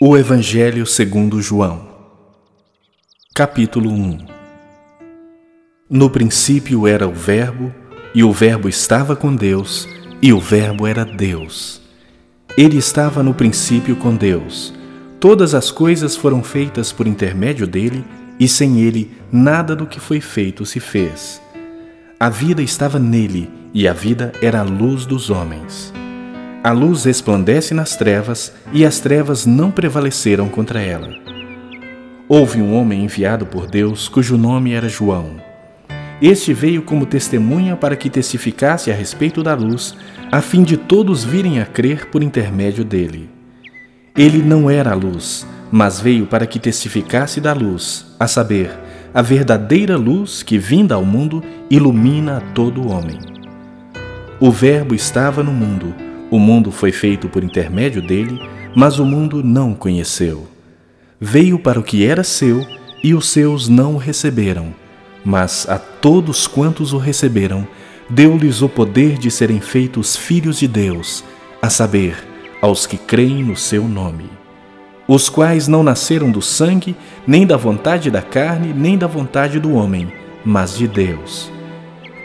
[0.00, 1.86] O Evangelho segundo João
[3.32, 4.26] Capítulo 1
[5.88, 7.72] No princípio era o Verbo,
[8.12, 9.88] e o Verbo estava com Deus,
[10.20, 11.80] e o Verbo era Deus.
[12.58, 14.74] Ele estava no princípio com Deus.
[15.20, 18.04] Todas as coisas foram feitas por intermédio dele,
[18.36, 21.40] e sem ele nada do que foi feito se fez.
[22.18, 25.92] A vida estava nele, e a vida era a luz dos homens.
[26.64, 31.10] A luz resplandece nas trevas e as trevas não prevaleceram contra ela.
[32.26, 35.36] Houve um homem enviado por Deus cujo nome era João.
[36.22, 39.94] Este veio como testemunha para que testificasse a respeito da luz,
[40.32, 43.28] a fim de todos virem a crer por intermédio dele.
[44.16, 48.70] Ele não era a luz, mas veio para que testificasse da luz, a saber,
[49.12, 53.18] a verdadeira luz que, vinda ao mundo, ilumina a todo homem.
[54.40, 56.03] O Verbo estava no mundo
[56.34, 58.40] o mundo foi feito por intermédio dele,
[58.74, 60.48] mas o mundo não o conheceu.
[61.20, 62.66] Veio para o que era seu
[63.04, 64.74] e os seus não o receberam,
[65.24, 67.64] mas a todos quantos o receberam,
[68.10, 71.22] deu-lhes o poder de serem feitos filhos de Deus,
[71.62, 72.16] a saber,
[72.60, 74.28] aos que creem no seu nome.
[75.06, 79.72] Os quais não nasceram do sangue, nem da vontade da carne, nem da vontade do
[79.74, 80.12] homem,
[80.44, 81.48] mas de Deus.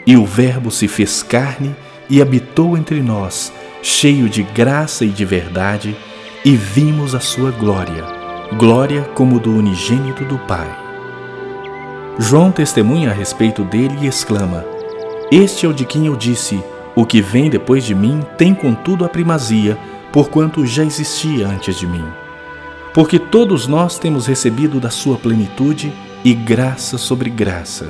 [0.04, 1.76] E o Verbo se fez carne
[2.08, 5.96] e habitou entre nós, cheio de graça e de verdade,
[6.44, 8.04] e vimos a sua glória,
[8.56, 10.68] glória como do unigênito do Pai.
[12.18, 14.64] João testemunha a respeito dele e exclama:
[15.30, 16.62] Este é o de quem eu disse:
[16.94, 19.78] O que vem depois de mim tem contudo a primazia,
[20.12, 22.04] porquanto já existia antes de mim.
[22.92, 25.92] Porque todos nós temos recebido da sua plenitude
[26.24, 27.88] e graça sobre graça.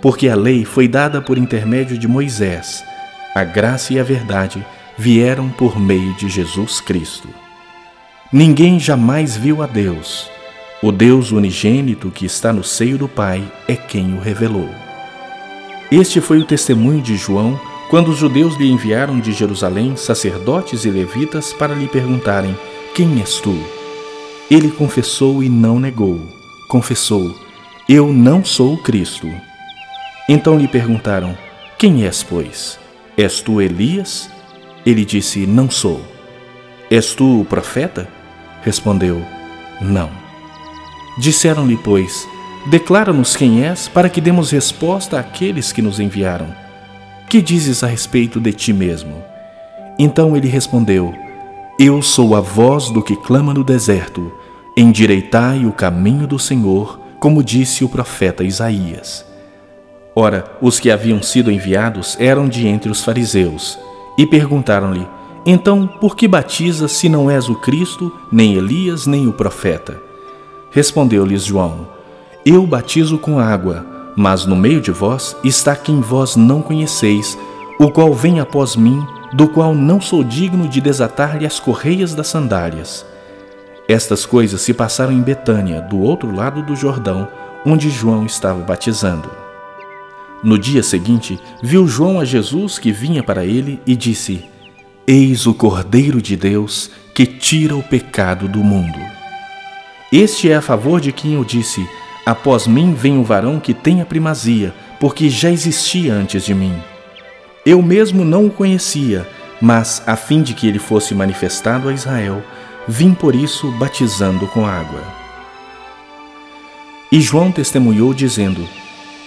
[0.00, 2.84] Porque a lei foi dada por intermédio de Moisés,
[3.34, 4.64] a graça e a verdade
[4.96, 7.28] vieram por meio de Jesus Cristo.
[8.32, 10.30] Ninguém jamais viu a Deus.
[10.82, 14.68] O Deus unigênito que está no seio do Pai é quem o revelou.
[15.90, 17.58] Este foi o testemunho de João
[17.90, 22.56] quando os judeus lhe enviaram de Jerusalém sacerdotes e levitas para lhe perguntarem:
[22.94, 23.58] Quem és tu?
[24.48, 26.20] Ele confessou e não negou.
[26.68, 27.34] Confessou:
[27.88, 29.26] Eu não sou o Cristo.
[30.28, 31.36] Então lhe perguntaram:
[31.76, 32.78] Quem és, pois?
[33.16, 34.30] És tu Elias?
[34.84, 36.00] Ele disse: Não sou.
[36.90, 38.08] És tu o profeta?
[38.62, 39.22] Respondeu:
[39.80, 40.10] Não.
[41.18, 42.26] Disseram-lhe, pois:
[42.66, 46.48] Declara-nos quem és, para que demos resposta àqueles que nos enviaram.
[47.28, 49.22] Que dizes a respeito de ti mesmo?
[49.98, 51.14] Então ele respondeu:
[51.78, 54.32] Eu sou a voz do que clama no deserto,
[54.76, 59.26] endireitai o caminho do Senhor, como disse o profeta Isaías.
[60.16, 63.78] Ora, os que haviam sido enviados eram de entre os fariseus
[64.16, 65.06] e perguntaram-lhe:
[65.44, 70.02] Então, por que batiza se não és o Cristo, nem Elias, nem o profeta?
[70.70, 71.88] Respondeu-lhes João:
[72.44, 73.84] Eu batizo com água,
[74.16, 77.38] mas no meio de vós está quem vós não conheceis,
[77.78, 82.28] o qual vem após mim, do qual não sou digno de desatar-lhe as correias das
[82.28, 83.06] sandálias.
[83.88, 87.26] Estas coisas se passaram em Betânia, do outro lado do Jordão,
[87.66, 89.28] onde João estava batizando.
[90.42, 94.42] No dia seguinte, viu João a Jesus que vinha para ele e disse:
[95.06, 98.98] Eis o Cordeiro de Deus que tira o pecado do mundo.
[100.10, 101.86] Este é a favor de quem eu disse:
[102.24, 106.74] Após mim vem um varão que tem a primazia, porque já existia antes de mim.
[107.66, 109.28] Eu mesmo não o conhecia,
[109.60, 112.42] mas, a fim de que ele fosse manifestado a Israel,
[112.88, 115.02] vim por isso batizando com água.
[117.12, 118.66] E João testemunhou, dizendo: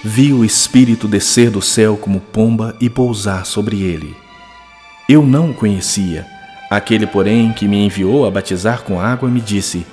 [0.03, 4.15] vi o Espírito descer do céu como pomba e pousar sobre ele.
[5.07, 6.25] Eu não o conhecia.
[6.69, 9.85] Aquele, porém, que me enviou a batizar com água, me disse: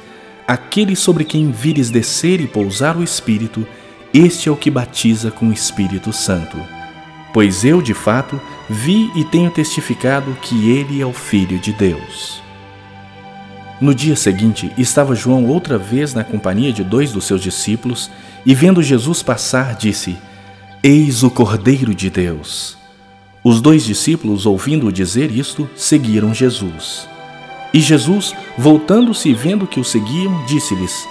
[0.49, 3.66] Aquele sobre quem vires descer e pousar o Espírito,
[4.12, 6.56] este é o que batiza com o Espírito Santo.
[7.32, 12.43] Pois eu, de fato, vi e tenho testificado que ele é o Filho de Deus.
[13.81, 18.11] No dia seguinte, estava João outra vez na companhia de dois dos seus discípulos
[18.44, 20.19] e, vendo Jesus passar, disse:
[20.82, 22.77] Eis o Cordeiro de Deus.
[23.43, 27.09] Os dois discípulos, ouvindo-o dizer isto, seguiram Jesus.
[27.73, 31.06] E Jesus, voltando-se e vendo que o seguiam, disse-lhes: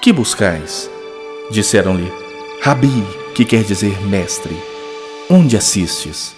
[0.00, 0.88] Que buscais?
[1.50, 2.10] Disseram-lhe:
[2.62, 3.04] Rabi,
[3.34, 4.56] que quer dizer mestre.
[5.28, 6.34] Onde assistes?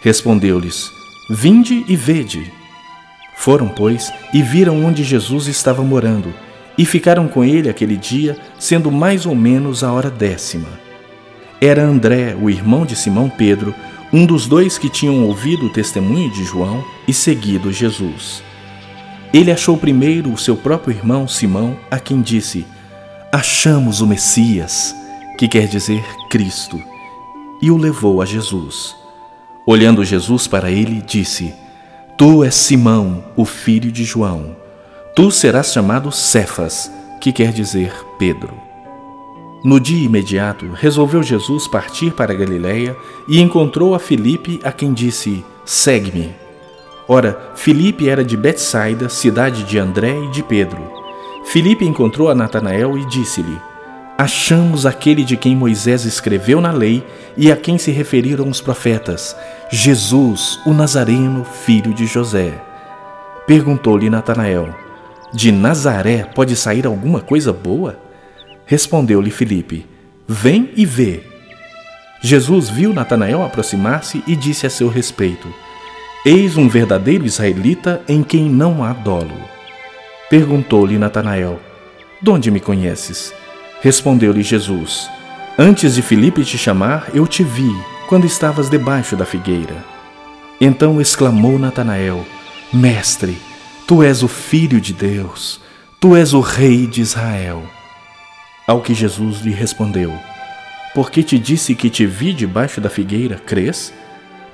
[0.00, 0.88] Respondeu-lhes:
[1.28, 2.52] Vinde e vede.
[3.36, 6.34] Foram, pois, e viram onde Jesus estava morando,
[6.76, 10.68] e ficaram com ele aquele dia, sendo mais ou menos a hora décima.
[11.60, 13.74] Era André, o irmão de Simão Pedro,
[14.12, 18.42] um dos dois que tinham ouvido o testemunho de João e seguido Jesus.
[19.32, 22.66] ele achou primeiro o seu próprio irmão Simão, a quem disse:
[23.30, 24.94] Achamos o Messias,
[25.38, 26.82] que quer dizer Cristo,
[27.60, 28.96] e o levou a Jesus.
[29.66, 31.54] Olhando Jesus para ele, disse:
[32.18, 34.56] Tu és Simão, o filho de João.
[35.14, 36.90] Tu serás chamado Cefas,
[37.20, 38.54] que quer dizer Pedro.
[39.62, 42.96] No dia imediato, resolveu Jesus partir para Galiléia
[43.28, 46.34] e encontrou a Filipe, a quem disse: Segue-me.
[47.06, 50.90] Ora, Filipe era de Betsaida, cidade de André e de Pedro.
[51.44, 53.58] Filipe encontrou a Natanael e disse-lhe:
[54.18, 57.04] Achamos aquele de quem Moisés escreveu na lei
[57.36, 59.36] e a quem se referiram os profetas,
[59.70, 62.54] Jesus, o Nazareno, filho de José.
[63.46, 64.74] Perguntou-lhe Natanael:
[65.34, 67.98] De Nazaré pode sair alguma coisa boa?
[68.64, 69.84] Respondeu-lhe Filipe:
[70.26, 71.22] Vem e vê.
[72.22, 75.46] Jesus viu Natanael aproximar-se e disse a seu respeito:
[76.24, 79.36] Eis um verdadeiro israelita em quem não há dolo.
[80.30, 81.60] Perguntou-lhe Natanael:
[82.22, 83.34] De onde me conheces?
[83.80, 85.08] Respondeu-lhe Jesus:
[85.58, 87.70] Antes de Filipe te chamar, eu te vi,
[88.08, 89.84] quando estavas debaixo da figueira.
[90.60, 92.24] Então exclamou Natanael:
[92.72, 93.36] Mestre,
[93.86, 95.60] tu és o Filho de Deus,
[96.00, 97.62] tu és o Rei de Israel.
[98.66, 100.12] Ao que Jesus lhe respondeu:
[100.94, 103.92] Porque te disse que te vi debaixo da figueira, crês?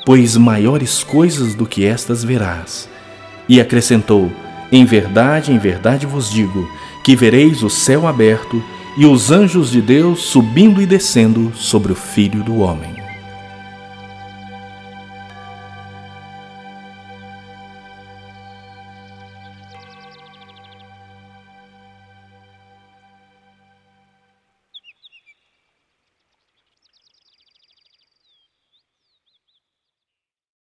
[0.04, 2.88] Pois maiores coisas do que estas verás.
[3.48, 4.30] E acrescentou:
[4.72, 6.68] Em verdade, em verdade vos digo,
[7.04, 8.62] que vereis o céu aberto
[8.96, 13.01] e os anjos de Deus subindo e descendo sobre o Filho do Homem.